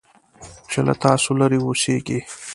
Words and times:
چې 0.71 0.79
له 0.87 0.93
تاسو 1.05 1.29
لرې 1.39 1.59
اوسيږي. 1.63 2.19